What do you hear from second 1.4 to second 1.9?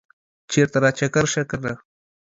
کنه